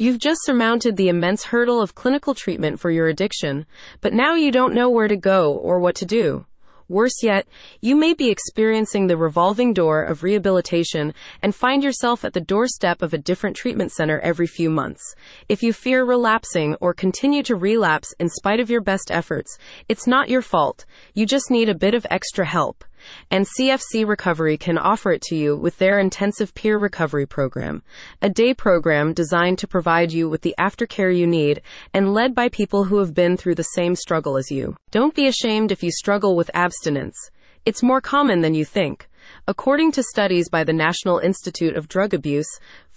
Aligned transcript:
You've 0.00 0.20
just 0.20 0.44
surmounted 0.44 0.96
the 0.96 1.08
immense 1.08 1.46
hurdle 1.46 1.82
of 1.82 1.96
clinical 1.96 2.32
treatment 2.32 2.78
for 2.78 2.88
your 2.88 3.08
addiction, 3.08 3.66
but 4.00 4.12
now 4.12 4.36
you 4.36 4.52
don't 4.52 4.72
know 4.72 4.88
where 4.88 5.08
to 5.08 5.16
go 5.16 5.52
or 5.52 5.80
what 5.80 5.96
to 5.96 6.06
do. 6.06 6.46
Worse 6.88 7.20
yet, 7.20 7.48
you 7.80 7.96
may 7.96 8.14
be 8.14 8.30
experiencing 8.30 9.08
the 9.08 9.16
revolving 9.16 9.74
door 9.74 10.04
of 10.04 10.22
rehabilitation 10.22 11.14
and 11.42 11.52
find 11.52 11.82
yourself 11.82 12.24
at 12.24 12.32
the 12.32 12.40
doorstep 12.40 13.02
of 13.02 13.12
a 13.12 13.18
different 13.18 13.56
treatment 13.56 13.90
center 13.90 14.20
every 14.20 14.46
few 14.46 14.70
months. 14.70 15.02
If 15.48 15.64
you 15.64 15.72
fear 15.72 16.04
relapsing 16.04 16.76
or 16.76 16.94
continue 16.94 17.42
to 17.42 17.56
relapse 17.56 18.14
in 18.20 18.28
spite 18.28 18.60
of 18.60 18.70
your 18.70 18.80
best 18.80 19.10
efforts, 19.10 19.58
it's 19.88 20.06
not 20.06 20.28
your 20.28 20.42
fault. 20.42 20.86
You 21.12 21.26
just 21.26 21.50
need 21.50 21.68
a 21.68 21.74
bit 21.74 21.94
of 21.94 22.06
extra 22.08 22.46
help 22.46 22.84
and 23.30 23.46
CFC 23.46 24.06
Recovery 24.06 24.56
can 24.56 24.78
offer 24.78 25.12
it 25.12 25.22
to 25.22 25.36
you 25.36 25.56
with 25.56 25.78
their 25.78 25.98
intensive 25.98 26.54
peer 26.54 26.78
recovery 26.78 27.26
program, 27.26 27.82
a 28.22 28.28
day 28.28 28.54
program 28.54 29.12
designed 29.12 29.58
to 29.58 29.66
provide 29.66 30.12
you 30.12 30.28
with 30.28 30.42
the 30.42 30.54
aftercare 30.58 31.16
you 31.16 31.26
need 31.26 31.62
and 31.94 32.12
led 32.12 32.34
by 32.34 32.48
people 32.48 32.84
who 32.84 32.98
have 32.98 33.14
been 33.14 33.36
through 33.36 33.54
the 33.54 33.62
same 33.62 33.96
struggle 33.96 34.36
as 34.36 34.50
you. 34.50 34.76
Don't 34.90 35.14
be 35.14 35.26
ashamed 35.26 35.72
if 35.72 35.82
you 35.82 35.90
struggle 35.90 36.36
with 36.36 36.50
abstinence. 36.54 37.16
It's 37.64 37.82
more 37.82 38.00
common 38.00 38.40
than 38.40 38.54
you 38.54 38.64
think. 38.64 39.07
According 39.46 39.92
to 39.92 40.02
studies 40.02 40.48
by 40.48 40.64
the 40.64 40.72
National 40.72 41.18
Institute 41.18 41.76
of 41.76 41.88
Drug 41.88 42.14
Abuse, 42.14 42.48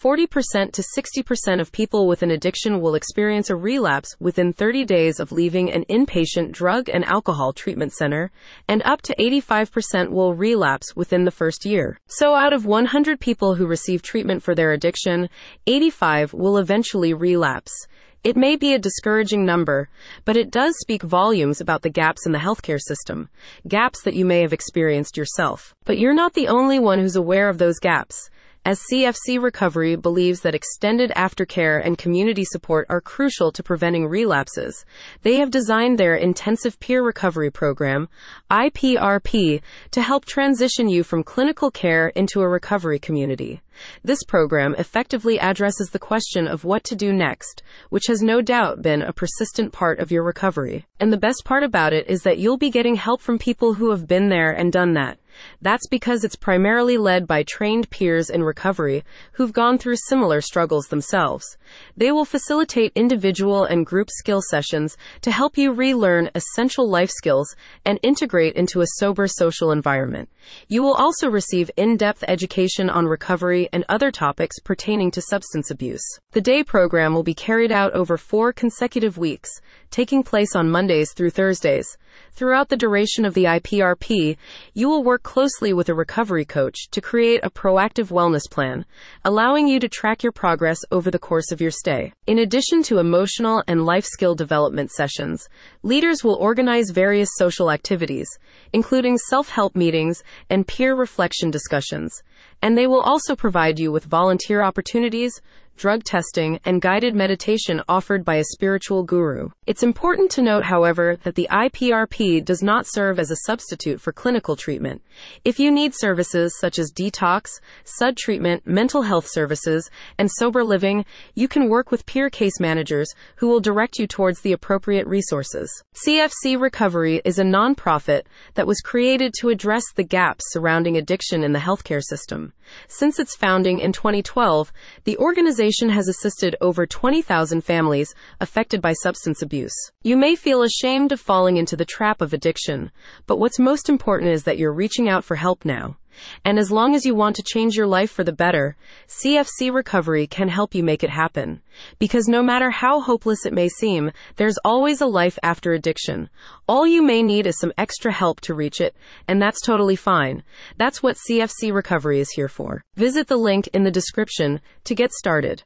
40% 0.01 0.71
to 0.71 0.83
60% 0.97 1.61
of 1.61 1.71
people 1.71 2.07
with 2.07 2.23
an 2.23 2.31
addiction 2.31 2.81
will 2.81 2.95
experience 2.95 3.49
a 3.49 3.55
relapse 3.55 4.15
within 4.19 4.51
30 4.51 4.83
days 4.85 5.19
of 5.19 5.31
leaving 5.31 5.71
an 5.71 5.85
inpatient 5.89 6.51
drug 6.51 6.89
and 6.89 7.05
alcohol 7.05 7.53
treatment 7.53 7.93
center, 7.93 8.31
and 8.67 8.81
up 8.83 9.01
to 9.03 9.15
85% 9.15 10.09
will 10.09 10.33
relapse 10.33 10.95
within 10.95 11.25
the 11.25 11.31
first 11.31 11.65
year. 11.65 11.99
So 12.07 12.33
out 12.33 12.51
of 12.51 12.65
100 12.65 13.19
people 13.19 13.55
who 13.55 13.67
receive 13.67 14.01
treatment 14.01 14.41
for 14.41 14.55
their 14.55 14.71
addiction, 14.71 15.29
85 15.67 16.33
will 16.33 16.57
eventually 16.57 17.13
relapse. 17.13 17.87
It 18.23 18.37
may 18.37 18.55
be 18.55 18.75
a 18.75 18.79
discouraging 18.79 19.45
number, 19.45 19.89
but 20.25 20.37
it 20.37 20.51
does 20.51 20.75
speak 20.77 21.01
volumes 21.01 21.59
about 21.59 21.81
the 21.81 21.89
gaps 21.89 22.27
in 22.27 22.33
the 22.33 22.37
healthcare 22.37 22.79
system, 22.79 23.29
gaps 23.67 24.03
that 24.03 24.13
you 24.13 24.25
may 24.25 24.41
have 24.41 24.53
experienced 24.53 25.17
yourself. 25.17 25.73
But 25.85 25.97
you're 25.97 26.13
not 26.13 26.35
the 26.35 26.47
only 26.47 26.77
one 26.77 26.99
who's 26.99 27.15
aware 27.15 27.49
of 27.49 27.57
those 27.57 27.79
gaps 27.79 28.29
as 28.63 28.79
CFC 28.91 29.41
Recovery 29.41 29.95
believes 29.95 30.41
that 30.41 30.53
extended 30.53 31.09
aftercare 31.15 31.83
and 31.83 31.97
community 31.97 32.45
support 32.45 32.85
are 32.89 33.01
crucial 33.01 33.51
to 33.51 33.63
preventing 33.63 34.07
relapses. 34.07 34.85
They 35.23 35.37
have 35.37 35.49
designed 35.49 35.97
their 35.97 36.15
intensive 36.15 36.79
peer 36.79 37.03
recovery 37.03 37.49
program, 37.49 38.07
IPRP, 38.51 39.61
to 39.89 40.01
help 40.01 40.25
transition 40.25 40.89
you 40.89 41.03
from 41.03 41.23
clinical 41.23 41.71
care 41.71 42.09
into 42.09 42.41
a 42.41 42.47
recovery 42.47 42.99
community. 42.99 43.61
This 44.03 44.23
program 44.23 44.75
effectively 44.77 45.39
addresses 45.39 45.89
the 45.89 45.97
question 45.97 46.47
of 46.47 46.63
what 46.63 46.83
to 46.83 46.95
do 46.95 47.11
next, 47.11 47.63
which 47.89 48.05
has 48.07 48.21
no 48.21 48.41
doubt 48.41 48.83
been 48.83 49.01
a 49.01 49.13
persistent 49.13 49.73
part 49.73 49.99
of 49.99 50.11
your 50.11 50.23
recovery. 50.23 50.85
And 50.99 51.11
the 51.11 51.17
best 51.17 51.43
part 51.45 51.63
about 51.63 51.93
it 51.93 52.07
is 52.07 52.21
that 52.21 52.37
you'll 52.37 52.57
be 52.57 52.69
getting 52.69 52.95
help 52.95 53.21
from 53.21 53.39
people 53.39 53.73
who 53.73 53.89
have 53.89 54.07
been 54.07 54.29
there 54.29 54.51
and 54.51 54.71
done 54.71 54.93
that. 54.93 55.17
That's 55.61 55.87
because 55.87 56.23
it's 56.23 56.35
primarily 56.35 56.97
led 56.97 57.27
by 57.27 57.43
trained 57.43 57.89
peers 57.89 58.29
in 58.29 58.43
recovery 58.43 59.03
who've 59.33 59.53
gone 59.53 59.77
through 59.77 59.95
similar 60.07 60.41
struggles 60.41 60.87
themselves. 60.87 61.57
They 61.95 62.11
will 62.11 62.25
facilitate 62.25 62.91
individual 62.95 63.63
and 63.63 63.85
group 63.85 64.09
skill 64.09 64.41
sessions 64.49 64.97
to 65.21 65.31
help 65.31 65.57
you 65.57 65.71
relearn 65.71 66.29
essential 66.35 66.89
life 66.89 67.09
skills 67.09 67.55
and 67.85 67.99
integrate 68.03 68.55
into 68.55 68.81
a 68.81 68.87
sober 68.97 69.27
social 69.27 69.71
environment. 69.71 70.29
You 70.67 70.83
will 70.83 70.93
also 70.93 71.29
receive 71.29 71.71
in-depth 71.77 72.23
education 72.27 72.89
on 72.89 73.05
recovery 73.05 73.69
and 73.71 73.85
other 73.87 74.11
topics 74.11 74.59
pertaining 74.59 75.11
to 75.11 75.21
substance 75.21 75.71
abuse. 75.71 76.03
The 76.31 76.41
day 76.41 76.63
program 76.63 77.13
will 77.13 77.23
be 77.23 77.33
carried 77.33 77.71
out 77.71 77.93
over 77.93 78.17
four 78.17 78.51
consecutive 78.53 79.17
weeks, 79.17 79.49
taking 79.89 80.23
place 80.23 80.55
on 80.55 80.69
Mondays 80.69 81.13
through 81.13 81.31
Thursdays. 81.31 81.97
Throughout 82.33 82.69
the 82.69 82.77
duration 82.77 83.25
of 83.25 83.33
the 83.33 83.43
IPRP, 83.43 84.37
you 84.73 84.89
will 84.89 85.03
work 85.03 85.21
closely 85.21 85.73
with 85.73 85.89
a 85.89 85.93
recovery 85.93 86.45
coach 86.45 86.89
to 86.91 87.01
create 87.01 87.41
a 87.43 87.49
proactive 87.49 88.07
wellness 88.07 88.49
plan, 88.49 88.85
allowing 89.23 89.67
you 89.67 89.79
to 89.79 89.89
track 89.89 90.23
your 90.23 90.31
progress 90.31 90.79
over 90.91 91.11
the 91.11 91.19
course 91.19 91.51
of 91.51 91.61
your 91.61 91.71
stay. 91.71 92.13
In 92.27 92.39
addition 92.39 92.83
to 92.83 92.99
emotional 92.99 93.63
and 93.67 93.85
life 93.85 94.05
skill 94.05 94.33
development 94.33 94.91
sessions, 94.91 95.47
leaders 95.83 96.23
will 96.23 96.35
organize 96.35 96.89
various 96.89 97.29
social 97.35 97.69
activities, 97.69 98.27
including 98.73 99.17
self-help 99.17 99.75
meetings 99.75 100.23
and 100.49 100.67
peer 100.67 100.95
reflection 100.95 101.51
discussions, 101.51 102.23
and 102.61 102.77
they 102.77 102.87
will 102.87 103.01
also 103.01 103.35
provide 103.35 103.79
you 103.79 103.91
with 103.91 104.05
volunteer 104.05 104.61
opportunities, 104.61 105.41
drug 105.81 106.03
testing, 106.03 106.59
and 106.63 106.79
guided 106.79 107.15
meditation 107.15 107.81
offered 107.89 108.23
by 108.23 108.35
a 108.35 108.43
spiritual 108.43 109.01
guru. 109.01 109.49
It's 109.65 109.81
important 109.81 110.29
to 110.31 110.41
note, 110.43 110.63
however, 110.63 111.17
that 111.23 111.33
the 111.33 111.47
IPRP 111.51 112.45
does 112.45 112.61
not 112.61 112.85
serve 112.85 113.17
as 113.17 113.31
a 113.31 113.47
substitute 113.47 113.99
for 113.99 114.13
clinical 114.13 114.55
treatment. 114.55 115.01
If 115.43 115.57
you 115.57 115.71
need 115.71 115.95
services 115.95 116.55
such 116.59 116.77
as 116.77 116.93
detox, 116.93 117.59
SUD 117.83 118.15
treatment, 118.15 118.67
mental 118.67 119.01
health 119.01 119.27
services, 119.27 119.89
and 120.19 120.29
sober 120.29 120.63
living, 120.63 121.03
you 121.33 121.47
can 121.47 121.67
work 121.67 121.89
with 121.89 122.05
peer 122.05 122.29
case 122.29 122.59
managers 122.59 123.11
who 123.37 123.47
will 123.47 123.59
direct 123.59 123.97
you 123.97 124.05
towards 124.05 124.41
the 124.41 124.53
appropriate 124.53 125.07
resources. 125.07 125.67
CFC 126.05 126.61
Recovery 126.61 127.23
is 127.25 127.39
a 127.39 127.43
nonprofit 127.43 128.21
that 128.53 128.67
was 128.67 128.81
created 128.81 129.33
to 129.39 129.49
address 129.49 129.83
the 129.95 130.03
gaps 130.03 130.43
surrounding 130.49 130.95
addiction 130.95 131.43
in 131.43 131.53
the 131.53 131.59
healthcare 131.59 132.03
system. 132.03 132.53
Since 132.87 133.19
its 133.19 133.35
founding 133.35 133.79
in 133.79 133.91
2012, 133.91 134.71
the 135.03 135.17
organization 135.17 135.70
organization 135.71 135.95
has 135.95 136.09
assisted 136.09 136.55
over 136.59 136.85
20,000 136.85 137.61
families 137.61 138.13
affected 138.41 138.81
by 138.81 138.91
substance 138.91 139.41
abuse. 139.41 139.71
You 140.03 140.17
may 140.17 140.35
feel 140.35 140.63
ashamed 140.63 141.13
of 141.13 141.21
falling 141.21 141.55
into 141.55 141.77
the 141.77 141.85
trap 141.85 142.19
of 142.21 142.33
addiction, 142.33 142.91
but 143.25 143.39
what's 143.39 143.57
most 143.57 143.87
important 143.87 144.31
is 144.31 144.43
that 144.43 144.57
you're 144.57 144.73
reaching 144.73 145.07
out 145.07 145.23
for 145.23 145.35
help 145.35 145.63
now. 145.63 145.95
And 146.45 146.57
as 146.57 146.71
long 146.71 146.95
as 146.95 147.05
you 147.05 147.15
want 147.15 147.35
to 147.35 147.43
change 147.43 147.75
your 147.75 147.87
life 147.87 148.11
for 148.11 148.23
the 148.23 148.31
better, 148.31 148.75
CFC 149.07 149.73
Recovery 149.73 150.27
can 150.27 150.47
help 150.47 150.73
you 150.73 150.83
make 150.83 151.03
it 151.03 151.09
happen. 151.09 151.61
Because 151.99 152.27
no 152.27 152.43
matter 152.43 152.69
how 152.69 153.01
hopeless 153.01 153.45
it 153.45 153.53
may 153.53 153.67
seem, 153.67 154.11
there's 154.35 154.57
always 154.63 155.01
a 155.01 155.05
life 155.05 155.37
after 155.43 155.73
addiction. 155.73 156.29
All 156.67 156.85
you 156.87 157.01
may 157.01 157.23
need 157.23 157.47
is 157.47 157.59
some 157.59 157.73
extra 157.77 158.11
help 158.11 158.41
to 158.41 158.53
reach 158.53 158.79
it, 158.79 158.95
and 159.27 159.41
that's 159.41 159.61
totally 159.61 159.95
fine. 159.95 160.43
That's 160.77 161.01
what 161.01 161.17
CFC 161.27 161.73
Recovery 161.73 162.19
is 162.19 162.31
here 162.31 162.47
for. 162.47 162.83
Visit 162.95 163.27
the 163.27 163.37
link 163.37 163.67
in 163.73 163.83
the 163.83 163.91
description 163.91 164.61
to 164.85 164.95
get 164.95 165.11
started. 165.11 165.59